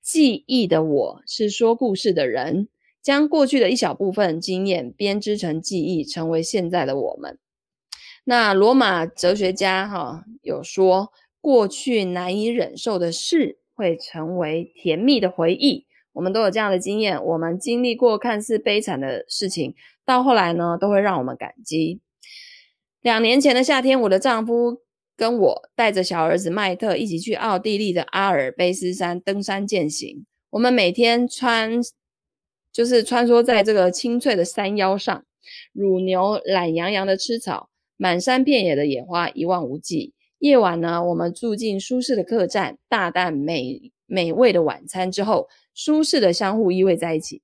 [0.02, 2.67] 记忆的我是说故事的人，
[3.02, 7.39] 将过去的一小部分经验编织成记忆，成为现在的我们。
[8.24, 15.88] 那罗马哲学家哈有说，过去难以忍受的事会成为甜蜜的回忆。
[16.14, 19.74] 我们都有这样的经验，我们经历过看似悲惨的事情。
[20.06, 22.00] 到后来呢，都会让我们感激。
[23.02, 24.82] 两年前的夏天，我的丈夫
[25.18, 30.26] 跟我带着小儿子麦特一起去奥地利的阿尔卑斯山登山健行。
[30.52, 31.82] 我们每天穿，
[32.72, 35.24] 就是穿梭在这个青翠的山腰上，
[35.74, 37.70] 乳牛懒洋洋的吃草，
[38.02, 40.16] 满山遍野的野花一望无际。
[40.40, 47.44] 夜晚呢，我们住进舒适的客栈，大啖美美味的晚餐之后，舒适的相互依偎在一起。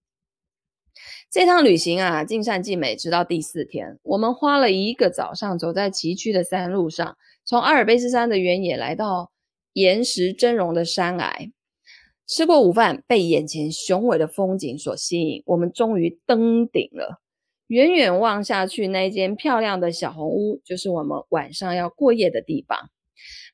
[1.30, 7.15] 这趟旅行啊，尽善尽美，直到第四天，我们花了一个早上走在崎岖的山路上，
[7.46, 9.30] 从阿尔卑斯山的原野来到
[9.74, 11.52] 岩石峥嵘的山崖。
[12.26, 17.22] 吃过午饭，被眼前雄伟的风景所吸引，我们终于登顶了。
[17.67, 22.89] 远远望下去，那间漂亮的小红屋就是我们晚上要过夜的地方。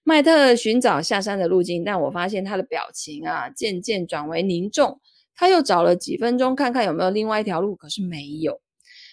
[0.03, 4.99] 麦特寻找下山的路径，但我发现他的表情啊，渐渐转为凝重。
[5.35, 8.61] 他又找了几分钟，看看有没有另外一条路，可是没有。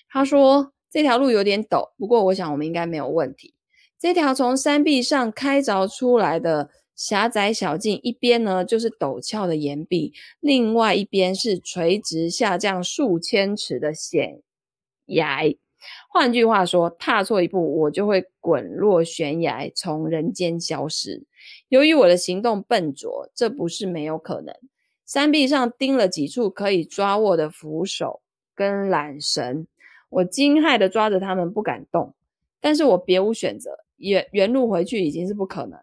[0.09, 3.55] 他说这条路有点陡，不过我想我们应该没有问题。
[3.99, 14.43] 这条从山壁上开凿出来的狭窄小径，一边呢就是陡峭的岩壁，另外一边是垂直下降数千尺的险
[15.11, 15.57] 崖。
[16.11, 21.25] 换句话说，踏错一步，我就会滚落悬崖，从人间消失。
[21.69, 24.55] 由于我的行动笨拙，这不是没有可能。
[25.07, 28.21] 山壁上钉了几处可以抓握的扶手
[28.55, 29.67] 跟缆绳，
[30.11, 32.15] 我惊骇地抓着它们不敢动。
[32.61, 35.81] 但是我别无选择，原原路回去已经是不可能。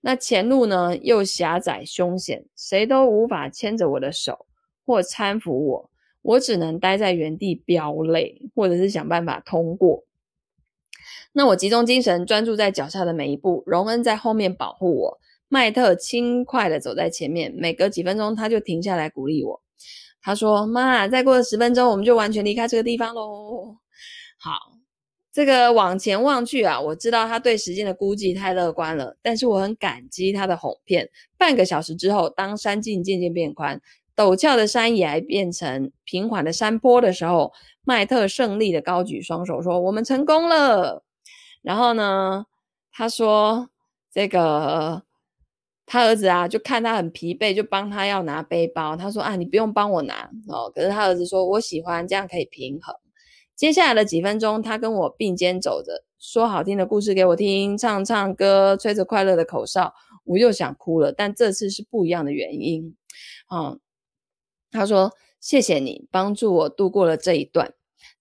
[0.00, 4.46] 那前路呢，又狭窄凶险，谁都无法牵着我的手
[4.86, 5.90] 或搀扶我，
[6.26, 10.04] 我只能待在原地飙泪，或者是想办法通过。
[11.32, 13.62] 那我集中精神，专注在脚下的每一步。
[13.66, 17.54] 荣恩在后面保护我，麦特轻快地走在前面。
[17.56, 19.62] 每隔几分钟，他就停下来鼓励我。
[20.20, 23.76] 他说：“妈，再过十分钟，我们就完全离开这个地方喽。”
[24.38, 24.76] 好。
[25.32, 31.10] 这个往前望去啊，我知道他对时间的估计太乐观了，但是我很感激他的哄骗。
[31.36, 33.78] 半个小时之后，当山径渐渐变宽，
[34.16, 37.52] 陡峭的山崖变成平缓的山坡的时候，
[37.84, 41.04] 麦特胜利的高举双手说：“我们成功了。”
[41.62, 42.46] 然后呢，
[42.92, 43.68] 他说
[44.12, 45.02] ：“这个
[45.84, 48.96] 他儿子啊，就看他很疲惫，就帮他要拿背包。
[48.96, 50.70] 他说啊，你不用帮我拿哦。
[50.74, 52.94] 可是他儿子说，我喜欢这样可以平衡。”
[53.54, 59.94] 接下来的几分钟，他跟我并肩走着，说好听的故事给我听，唱唱歌，吹着快乐的口哨。
[60.24, 62.96] 我又想哭了，但这次是不一样的原因。
[63.54, 63.78] 嗯，
[64.76, 67.72] 他说：“谢谢你帮助我度过了这一段。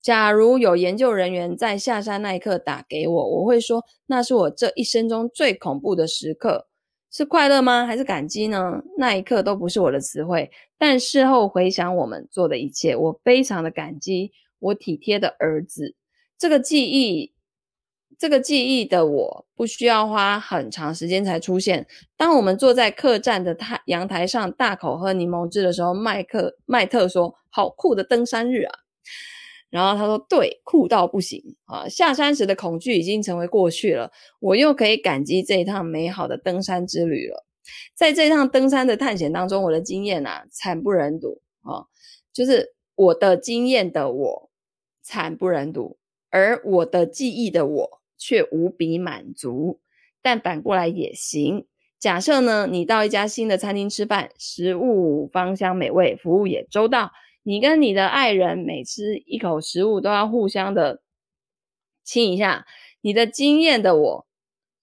[0.01, 6.67] 假如有研究人员在下山那一刻打给我，我会说那是我这一生中最恐怖的时刻。
[7.11, 7.85] 是快乐吗？
[7.85, 8.81] 还是感激呢？
[8.97, 10.49] 那一刻都不是我的词汇。
[10.77, 15.93] 但事后回想我们做的一切，我非常的感激。”我体贴的儿子，
[16.39, 17.31] 这个记忆，
[18.17, 21.85] 这个记忆的我不需要花很长时间才出现。
[22.17, 28.79] 当我们坐在客栈的太阳台上大口喝柠檬汁的时候，麦克麦特说：“好酷的登山日啊！”
[29.69, 31.87] 然后他说：“对，酷到不行啊！
[31.87, 37.45] 下山时的恐惧已经成为过去了，我又可以感激这一趟美好的登山之旅了。
[37.93, 41.85] 在这趟登山的探险当中，我的经验啊，惨不忍睹啊！
[42.31, 44.49] 就是我的经验的我。”
[45.07, 45.99] 惨不忍睹，
[46.31, 49.79] 而我的记忆的我却无比满足。
[50.21, 51.65] 但反过来也行。
[51.99, 57.11] 假设呢，你到一家新的餐厅吃饭，食物芳香美味，服务也周到，
[57.43, 61.01] 你跟你的爱人每吃一口食物都要互相的
[62.03, 62.65] 亲一下。
[63.01, 64.27] 你的经验的我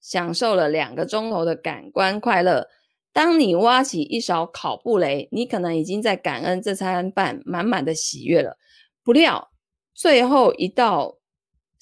[0.00, 2.68] 享受了两个钟头的感官快乐。
[3.12, 8.56] 当你挖起一勺烤布雷，你可能已经在感恩这餐饭满满的喜悦了。
[9.02, 9.50] 不料。
[9.94, 11.18] 最后一道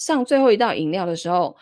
[0.00, 1.56] 上最后一道饮料的时候，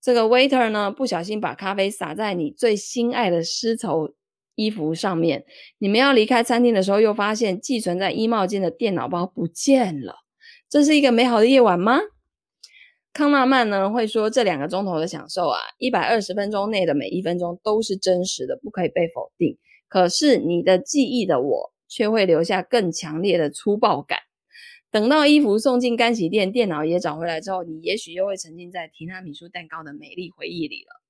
[0.00, 4.14] 这个 waiter 呢，不小心把咖啡洒在你最心爱的丝绸
[4.54, 5.44] 衣服上面。
[5.78, 10.16] 你们要离开餐厅的时候，又发现寄存在衣帽间的电脑包不见了。
[10.70, 12.00] 这是一个美好的夜晚吗？
[13.12, 19.58] 康纳曼呢会说，这两个钟头的享受啊，一百二十分钟内的每一分钟都是真实的，不可以被否定。
[19.86, 24.20] 可是你的记忆的我却会留下更强烈的粗暴感。
[24.92, 31.00] 等到衣服送进干洗店，电脑也找回来之后，你也许又会沉浸在提拉米苏蛋糕的美丽回忆里了。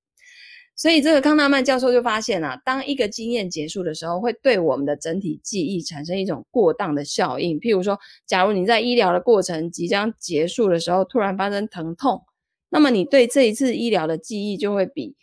[0.75, 7.59] 所以，这个康纳曼教授就发现啊，当一个经验结束的时候，会对我们的整体记忆产生一种过当的效应。
[7.59, 12.23] 譬如说，假如你在医疗的过程即将结束的时候，突然发生疼痛，
[12.69, 15.15] 那么你对这一次医疗的记忆就会比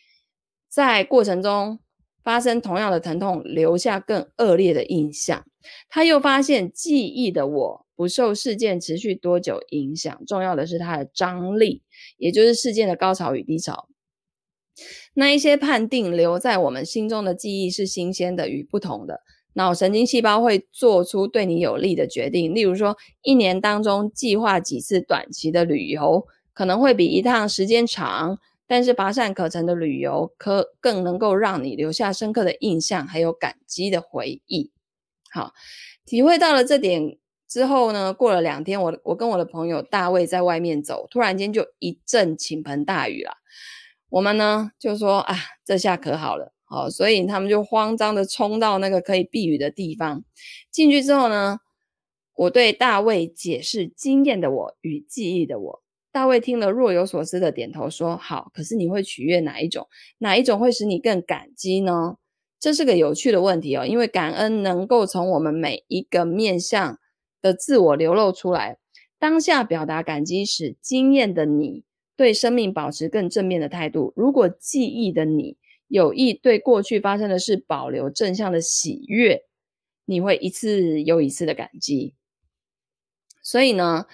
[0.68, 1.80] 在过程中
[2.22, 5.44] 发生同样的疼痛留下更恶劣的印象。
[5.88, 7.86] 他又发现，记忆的我。
[8.00, 11.82] 不受事件持续多久影响，重要的是它的张力，
[12.16, 13.90] 也就是事件的高潮与低潮。
[15.12, 19.20] 那一些判定留在我们心中的记忆是新鲜的与不同的，
[19.52, 22.54] 脑神经细胞会做出对你有利的决定。
[22.54, 34.70] 例如说，一年当中计划几次短期的旅游，可能会比一趟时间长，但是乏善可陈的旅游，可更能够让你留下深刻的印象，还有感激的回忆。
[35.30, 35.52] 好，
[36.06, 37.19] 体会到了这点。
[37.50, 43.32] 之后呢，过了两天，我我跟我的朋友大卫在外面走，突然间就一阵倾盆大雨了。
[44.08, 45.34] 我们呢就说啊，
[45.64, 50.22] 这下可好了，好，所以他们就慌张的冲到那个可以避雨的地方。
[50.70, 51.58] 进去之后呢，
[52.36, 55.82] 我对大卫解释经验的我与记忆的我。
[56.12, 59.88] 大卫听了若有所思的点头说：“好，可是你会取悦哪一种？
[60.18, 62.14] 哪一种会使你更感激呢？
[62.60, 66.98] 这是个有趣的问题哦，因为感恩能够从我们每一个面向。”
[67.42, 68.78] 的自我流露出来，
[69.18, 71.84] 当下表达感激时，经验的你
[72.16, 74.12] 对生命保持更正面的态度。
[74.16, 75.56] 如果记忆的你
[75.88, 79.42] 有意对过去发生的事保留正向的喜悦，
[80.04, 82.14] 你会一次又一次的感激。
[83.42, 84.06] 所以呢，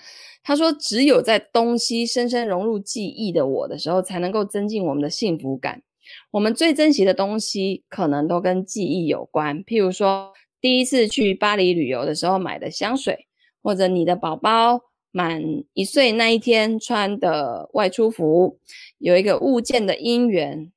[0.42, 5.82] 他说，只有在东西深深融入记忆的我的时候，才能够增进我们的幸福感。
[6.30, 10.32] 我们最珍惜的东西，可能都跟记忆有关，譬如说。
[10.60, 13.26] 第一次去巴黎旅游的时候买的香水，
[13.62, 14.80] 或者你的宝宝
[15.10, 15.42] 满
[15.74, 18.58] 一岁那一天穿的外出服，
[18.98, 20.72] 有一个物件的因缘，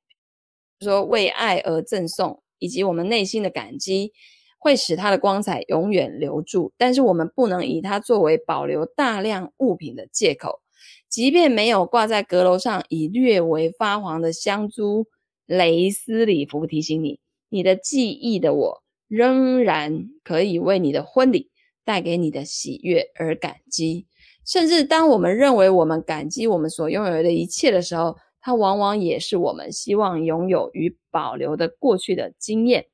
[0.80, 4.12] 说为爱而赠送，以及我们内心的感激，
[4.58, 6.72] 会使它的光彩永远留住。
[6.76, 10.60] 但是我们不能以它作为保留大量物品的借口。
[11.08, 15.06] 即便没有挂在阁楼上以略微发黄的香珠
[15.44, 17.18] 蕾丝礼服提醒你，
[17.48, 21.50] 你的记忆的我仍然可以为你的婚礼
[21.84, 24.06] 带给你的喜悦而感激。
[24.46, 32.86] 甚至当我们认为我们感激我们所拥有的一切的时候，它往往也是我们希望拥有与保留的过去的经验。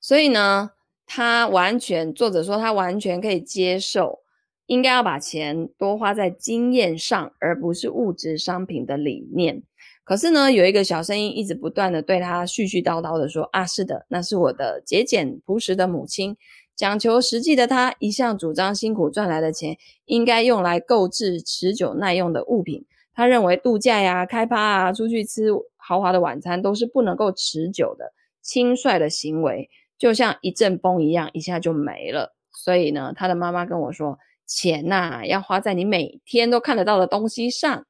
[0.00, 0.72] 所以呢，
[1.06, 4.24] 他完全，作者说他完全可以接受。
[4.66, 9.62] 应该要把钱多花在经验上，而不是物质商品的理念。
[10.04, 16.36] 可是呢，有一个小声音一直不断的对他絮絮叨叨的说：“啊，是的，那是我的节俭朴实的母亲，
[16.76, 22.84] 讲求实际的他一向主张辛苦赚来的钱应该用来购置持久耐用的物品。
[23.14, 32.34] 他认为度假呀、开趴啊、出去吃豪华的晚餐都是不能够持久的轻率的行为，就像一阵风一样，一下就没了。
[32.52, 37.86] 所以呢，他的妈妈跟我说。”钱呐、要花在你每天都看得到的东西上。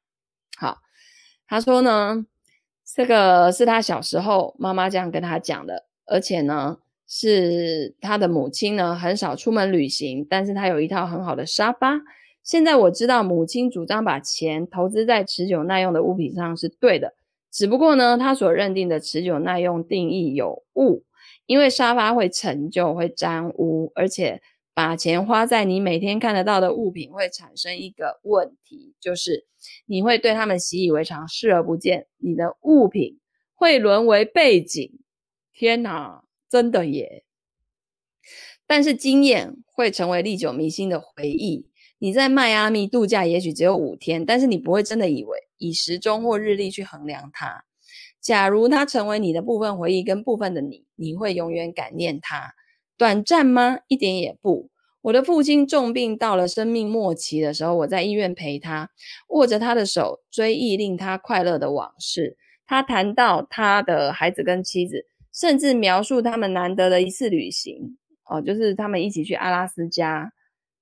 [1.46, 2.26] 他说呢，
[2.84, 12.00] 这个是他小时候妈妈这样跟他讲的，而且呢，是他的母亲呢很少出门旅行，但是他有一套很好的沙发。
[12.42, 17.14] 现在我知道母亲主张把钱投资在持久耐用的物品上是对的，
[17.50, 21.04] 只不过呢，他所认定的持久耐用定义有误，
[21.46, 24.42] 因为沙发会陈旧、会沾污，而且。
[24.76, 29.46] 把钱花在你每天看得到的物品，会产生一个问题，就是
[29.86, 32.06] 你会对他们习以为常，视而不见。
[32.18, 33.18] 你的物品
[33.54, 34.98] 会沦为背景。
[35.52, 37.24] 天哪，真的耶！
[38.66, 41.68] 但是经验会成为历久弥新的回忆。
[41.98, 47.64] 你在迈阿密度假也许只有五天，但是你不会真的以为以时钟或日历去衡量它。
[48.20, 52.54] 假如它成为你的部分回忆跟部分的你，你会永远感念它。
[52.96, 53.78] 短暂吗？
[53.86, 54.70] 一点也不。
[55.04, 58.88] 我的父亲重病到了生命末期的时候，我在医院陪他，
[59.28, 62.38] 握着他的手，追忆令他快乐的往事。
[62.66, 67.98] 他谈到他的孩子跟妻子，甚至描述他们难得的一次旅行。
[68.24, 70.32] 哦，就是他们一起去阿拉斯加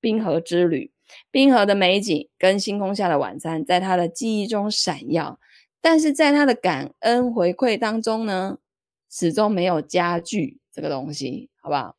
[0.00, 0.92] 冰河之旅，
[1.32, 5.40] 冰河的美景跟星空下的晚餐，在他的记忆中闪耀。
[5.80, 8.58] 但是在他的感恩回馈当中呢，
[9.10, 11.96] 始终没有家具这个东西，好不好？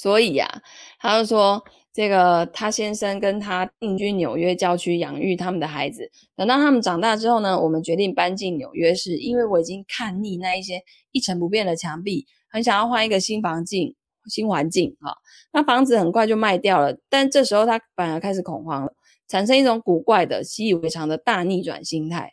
[0.00, 0.62] 所以呀、啊，
[0.98, 6.10] 他就说，这个他先生跟他定居纽约郊区养育他们的孩子。
[6.34, 10.80] 等到他们长大之后呢，我们决定搬进纽约市，因为我已经看腻那一些
[11.12, 13.94] 一成不变的墙壁，很想要换一个新房境、
[14.30, 15.12] 新环境啊。
[15.52, 18.94] 那房子很快就卖掉了，但这时候他反而开始恐慌了，
[19.28, 22.32] 产生一种古怪的、习以为常的大逆转心态。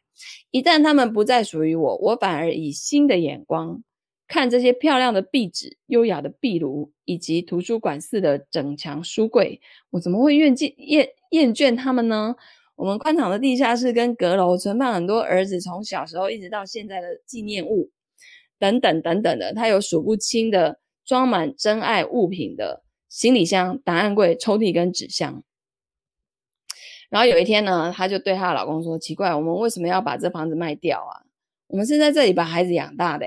[0.51, 3.84] 一旦他们不再属于我，我反而以新的眼光。
[4.28, 9.62] 看这些漂亮的壁纸、优雅的壁炉，以及图书馆似的整墙书柜，
[9.92, 12.36] 我怎么会厌倦厌厌倦他们呢？
[12.76, 17.90] 我们宽敞的地下室跟阁楼存放很多儿子从小时候一直到现在的纪念物，
[18.60, 25.42] 等等等等的，他有数不清的装满珍爱物品的行李箱、档案柜、抽屉跟纸箱。
[27.10, 31.24] 然后有一天呢，她就对她的老公说：“奇怪，我们为什么要把这房子卖掉啊？
[31.68, 33.26] 我们是在这里把孩子养大的。”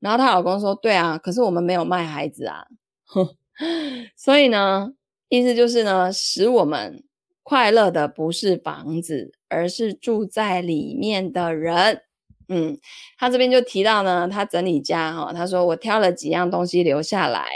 [0.00, 2.64] 然后她老公说：“对啊，可是我们没有卖孩子啊，
[3.04, 3.34] 哼。
[4.16, 4.92] 所以呢，
[5.28, 7.02] 意思就是呢，使我们
[7.42, 12.02] 快乐的不是房子，而是住在里面的人。
[12.48, 12.78] 嗯，
[13.18, 17.48] 他这边就提到呢，他整理家哈，他说我挑了几样东西留下来，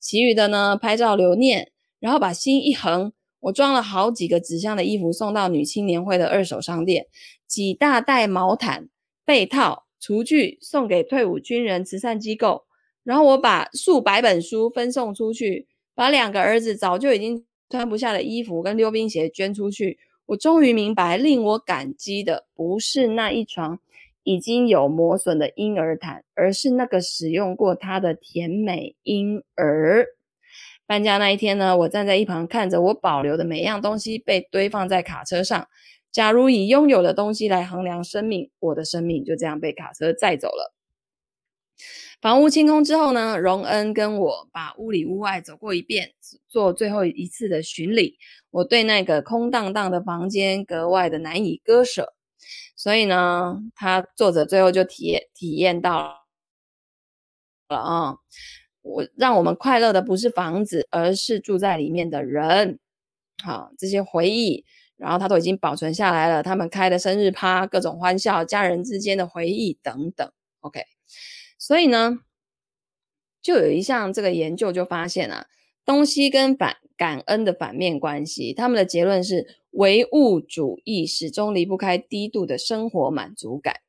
[0.00, 1.70] 其余的呢拍照留念，
[2.00, 7.06] 然后把心一横，我装了好几个纸箱的衣服送到女青年会的二手商店，
[7.46, 8.88] 几大袋毛毯、
[9.26, 12.64] 被套。”厨具送给退伍军人慈善机构，
[13.04, 19.96] 然后我把数百本书分送出去，把两个儿子早就已经穿不下的衣服跟溜冰鞋捐出去。
[20.26, 23.78] 我终于明白，令我感激的不是那一床
[24.24, 30.04] 已经有磨损的婴儿毯，而是那个使用过它的甜美婴儿。
[30.84, 35.68] 搬家那一天呢，我站在一旁看着我保留的每样东西被堆放在卡车上。
[36.12, 40.74] 假如以拥有的东西来衡量生命，我的生命就这样被卡车载走了。
[42.20, 46.12] 房屋清空之后呢，荣恩跟我把屋里屋外走过一遍，
[46.46, 48.18] 做最后一次的巡礼。
[48.50, 52.14] 我对那个空荡荡的房间格外的难以割舍，
[52.76, 56.14] 所以呢，他作者最后就体验体验到
[57.68, 58.16] 了啊。
[58.82, 62.78] 我让我们快乐的不是房子，而是住在里面的人。
[63.42, 64.64] 好，这些回忆，
[65.02, 66.42] 然后他都已经保存下来了。
[66.42, 70.30] 他们开的生日趴，各种欢笑，家人之间的回忆等等。
[70.60, 70.84] OK，
[71.58, 72.20] 所以呢，
[73.42, 75.46] 就有一项这个研究就发现啊，
[75.84, 78.54] 东西跟反感恩的反面关系。
[78.54, 83.80] 他们的结论是，唯物主义始终离不开低度的生活满足感。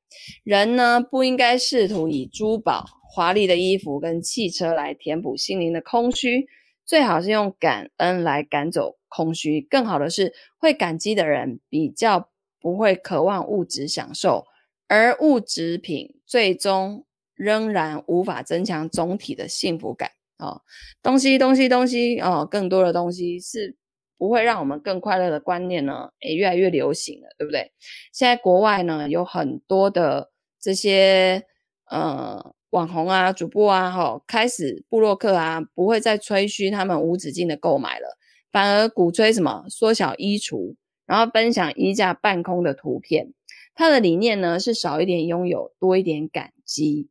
[0.43, 6.47] 人呢，不应该试图以珠宝、华丽的衣服跟汽车来填补心灵的空虚，
[6.85, 9.61] 最好是用感恩来赶走空虚。
[9.61, 14.45] 更好的是，会感激的人比较不会渴望物质享受，
[14.87, 17.05] 而物质品最终
[17.35, 20.09] 仍然无法增强总体的幸福感。
[20.39, 20.61] 哦，
[21.01, 23.75] 东西，东西，东西，哦，更多的东西是。
[24.15, 27.73] 不会让我们更快乐的观念呢，也越来越流行了，对不对？
[28.13, 31.43] 现在国外呢有很多的这些
[31.89, 38.17] 呃网红啊、主播啊，哈，开始布洛克啊，不会再吹嘘他们无止境的购买了，
[38.53, 40.75] 反而鼓吹什么缩小衣橱，
[41.05, 43.33] 然后分享衣架半空的图片。
[43.75, 47.09] 他的理念呢是少一点拥有，多一点感激。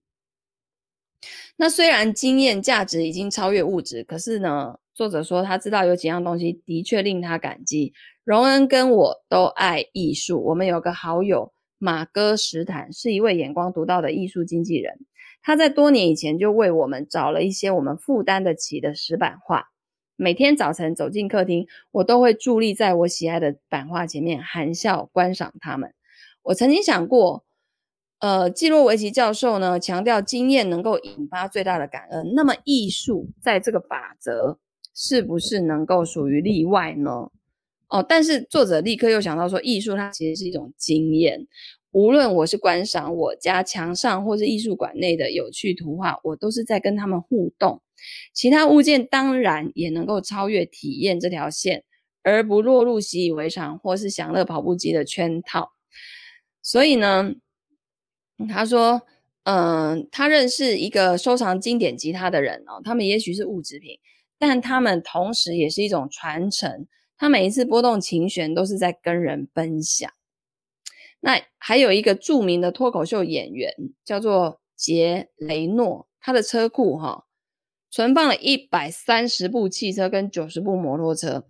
[1.56, 7.92] 那虽然经验价值已经超越物质，可是呢，作者说他知道有几样东西的确令他感激。
[8.22, 15.00] 荣恩跟我都爱艺术，我们有个好友马哥史坦是一位眼光独到的艺术经纪人，
[15.42, 19.71] 他在多年以前就为我们找了一些我们负担得起的石板画。
[20.22, 25.92] 每天早晨走进客厅，我都会伫立在我喜爱的版画前面，含笑观赏它们。
[26.42, 27.44] 我曾经想过。
[28.20, 32.34] 呃，季洛维奇教授呢，强调经验能够引发最大的感恩。
[32.36, 34.56] 那么艺术在这个法则
[34.94, 37.28] 是不是能够属于例外呢？
[37.88, 41.48] 哦，但是作者立刻又想到说，艺术它其实是一种经验。
[41.92, 47.82] 无论我是观赏我家墙上或是艺术馆内的有趣图画，我都是在跟他们互动。
[48.32, 51.84] 其他物件当然也能够超越体验这条线，
[52.22, 55.72] 而不落入习以为常或是享乐跑步机的圈套。
[56.62, 57.34] 所以呢，
[58.48, 59.02] 他说
[59.44, 63.98] ：“嗯，他认识一个收藏经典吉他的人哦，他们也许是物质品，
[64.38, 66.86] 但他们同时也是一种传承。
[67.18, 70.10] 他每一次拨动琴弦，都是在跟人分享。
[71.22, 73.72] 那还有一个著名的脱口秀演员
[74.04, 77.24] 叫做杰雷诺，他的车库哈、
[77.90, 81.46] 存放了一百三十部汽车跟九十部摩托车，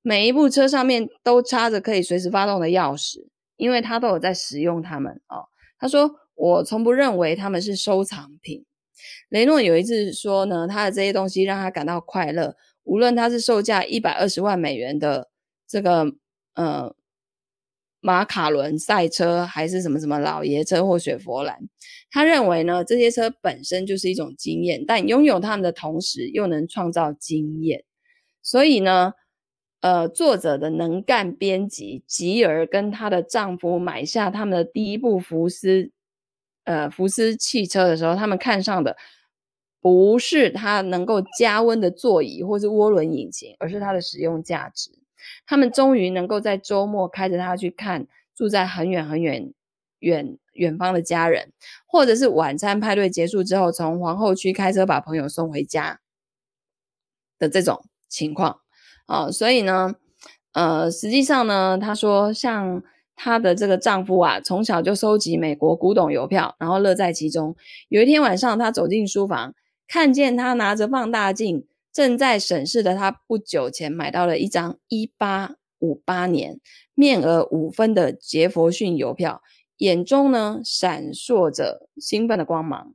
[0.00, 5.48] 每一部车上面都插着可以随时发动的钥匙，因为他都有在使用它们哦。
[5.78, 8.62] 他说。”我从不认为他们是收藏品。
[9.30, 12.54] 雷诺有一次说呢，他的这些东西让他感到快乐，
[12.84, 15.30] 无论他是售价一百二十万美元的
[15.66, 16.04] 这个
[16.52, 16.94] 呃
[18.06, 21.58] 马卡伦赛车，还是什么什么老爷车或雪佛兰，
[22.08, 27.82] 他认为呢，这些车本身就是一种经验，但拥有他们的同时又能创造经验。
[28.42, 29.12] 所以呢，
[29.80, 35.90] 呃，作者的能干编辑吉尔跟她的丈夫买下他们的第一部福斯。
[36.62, 38.96] 呃，福斯汽车的时候，他们看上的
[39.80, 44.92] 不是它能够加温的座椅或是涡轮引擎，而是它的使用价值。
[45.46, 49.52] 他们终于能够在周末开着它去看住在很远很远
[49.98, 51.52] 远远方的家人，
[51.86, 56.00] 或者是晚餐派对结束之后，从皇后区开车把朋友送回家
[57.38, 58.60] 的这种情况
[59.06, 59.30] 啊。
[59.30, 59.94] 所以呢，
[60.52, 62.82] 呃，实际上呢，他说像。
[63.18, 67.56] 她的这个丈夫啊，从小就收集美国古董邮票，然后乐在其中。
[67.88, 69.54] 有一天晚上，他走进书房，
[69.88, 71.66] 看见他拿着放大镜，
[71.96, 76.60] 正在审视的他不久前买到了一张一八五八年
[76.92, 79.40] 面额五分的杰佛逊邮票，
[79.78, 82.92] 眼中呢闪烁着兴奋的光芒。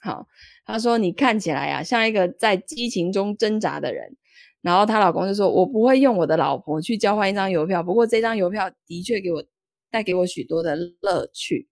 [0.00, 0.28] 好，
[0.64, 4.16] 他说：“你看起来啊，像一个在激情中挣扎的人。”
[4.62, 9.44] 然后她老公就说：“我不会用我的老婆去交换一张邮票，不过这张邮票的确给我。”
[9.88, 11.68] 带给我许多的乐趣，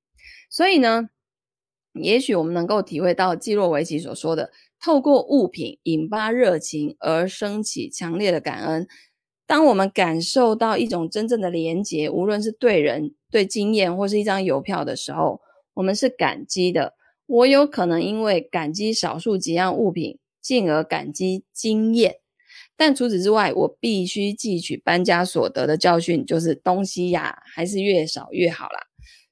[0.49, 1.11] 所以呢，
[1.93, 4.51] 也许我们能够体会到季洛维奇所说的，
[4.85, 8.87] 透过物品引发热情而升起强烈的感恩。
[9.47, 15.41] 当我们感受到一种真正的连结，无论是对人、对经验或是一张邮票的时候，
[15.73, 16.93] 我们是感激的。
[17.25, 22.17] 我有可能因为感激少数几样物品，进而感激经验。
[22.77, 28.81] 但除此之外，我必须汲取搬家所得的教训，就是东西呀，还是越少越好啦。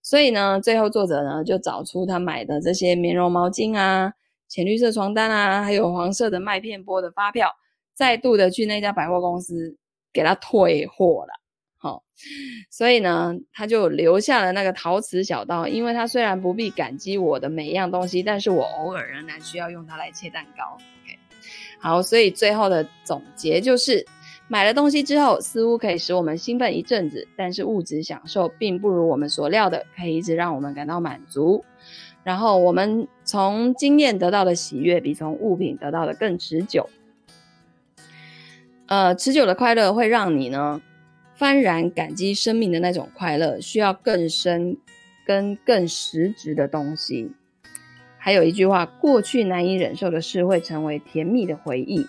[0.03, 4.15] 所以呢，最后作者呢就找出他买的这些棉绒毛巾啊、
[4.53, 7.51] 浅绿色床单啊，还有黄色的麦片波的发票，
[7.95, 9.79] 再度的去那家百货公司
[10.13, 11.33] 给他退货了。
[11.79, 12.05] 好、
[12.71, 20.75] 所以呢，他就留下了那个陶瓷小刀，因为他虽然不必感激我的每一样东西，但是我偶尔仍然需要用它来切蛋糕。
[20.75, 21.19] OK，
[21.81, 24.07] 好，所以最后的总结就是，
[24.49, 31.65] 买了东西之后，似乎可以使我们兴奋一阵子，但是物质享受并不如我们所料的，可以一直让我们感到满足。
[32.25, 36.89] 然后我们从经验得到的喜悦，比从物品得到的更持久。
[38.87, 40.81] 呃，持久的快乐会让你呢，
[41.39, 44.77] 幡然感激生命的那种快乐，需要更深、
[45.27, 47.33] 跟更实质的东西。
[48.19, 52.07] 还有一句话：过去难以忍受的事会成为甜蜜的回忆，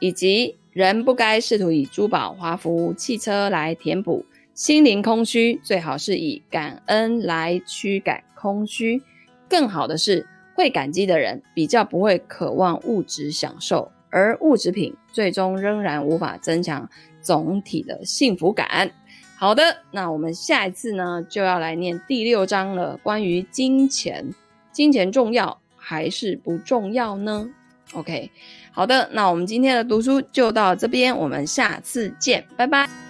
[0.00, 4.24] 以及人不该试图以珠宝、华服、汽车来填补
[4.54, 9.02] 心灵空虚，最好是以感恩来驱赶空虚。
[9.50, 16.88] 更好的是，会感激的人比较不会渴望物质享受，而物质品最终仍然无法增强。
[17.22, 18.90] 总体的幸福感。
[19.36, 24.34] 好的，那我们下一次呢，就要来念第六章了，关于金钱，
[24.72, 27.46] 金钱重要还是不重要呢
[27.92, 28.30] ？OK，
[28.72, 33.09] 好的，那我们今天的读书就到这边，我们下次见，拜拜。